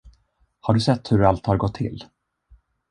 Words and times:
Har 0.61 0.73
du 0.73 0.79
sett 0.79 1.11
hur 1.11 1.23
allt 1.23 1.45
har 1.45 1.57
gått 1.57 1.75
till? 1.75 2.03